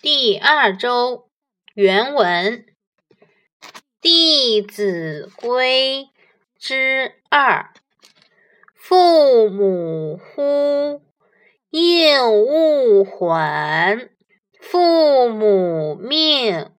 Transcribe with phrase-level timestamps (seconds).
[0.00, 1.28] 第二周
[1.74, 2.64] 原文
[4.00, 6.04] 《弟子规》
[6.56, 7.72] 之二：
[8.76, 11.02] 父母呼，
[11.70, 14.08] 应勿缓；
[14.60, 16.70] 父母命，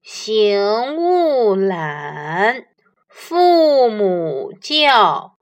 [0.00, 2.62] 行勿懒；
[3.08, 5.36] 父母教，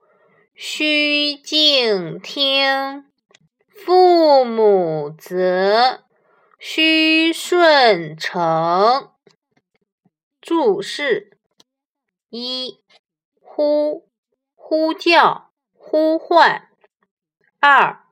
[0.55, 3.03] 须敬听；
[3.85, 6.06] 父母责，
[6.59, 9.11] 须顺承。
[10.41, 11.37] 注释：
[12.29, 12.81] 一、
[13.39, 14.09] 呼，
[14.55, 16.69] 呼叫、呼唤；
[17.59, 18.03] 二、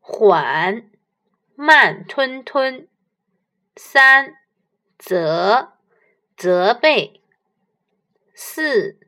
[0.00, 0.90] 缓，
[1.54, 2.88] 慢吞吞；
[3.74, 4.34] 三、
[4.98, 5.72] 责，
[6.36, 7.22] 责备；
[8.34, 8.98] 四、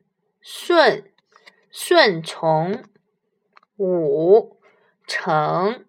[0.41, 1.13] 顺，
[1.69, 2.83] 顺从；
[3.77, 4.59] 五、
[5.05, 5.85] 承，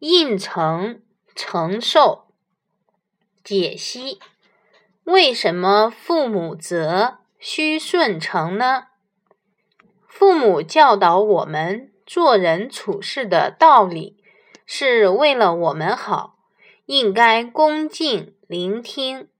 [0.00, 1.02] 应承、
[1.36, 2.27] 承受。
[3.48, 4.20] 解析：
[5.04, 8.88] 为什么父母责须顺承呢？
[10.06, 14.22] 父母教导我们做人处事的道理，
[14.66, 16.36] 是为了我们好，
[16.84, 19.30] 应该恭敬聆听。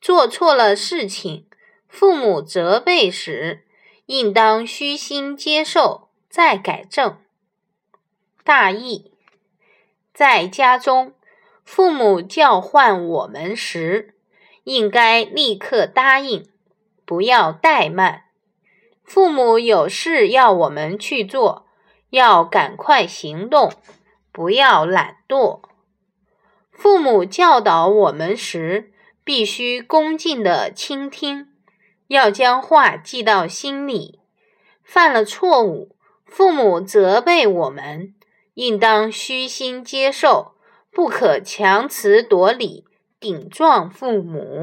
[0.00, 1.46] 做错了事情，
[1.86, 3.68] 父母责备时，
[4.06, 7.18] 应当虚心接受，再改正。
[8.42, 9.12] 大意：
[10.12, 11.14] 在家中。
[11.64, 14.14] 父母叫唤我们时，
[14.64, 16.46] 应该立刻答应，
[17.04, 18.24] 不要怠慢。
[19.02, 21.66] 父母有事要我们去做，
[22.10, 23.72] 要赶快行动，
[24.30, 25.60] 不要懒惰。
[26.70, 31.48] 父母教导我们时，必须恭敬地倾听，
[32.08, 34.20] 要将话记到心里。
[34.82, 38.14] 犯了错误，父母责备我们，
[38.54, 40.53] 应当虚心接受。
[40.94, 42.84] 不可强词夺理，
[43.18, 44.62] 顶撞父母。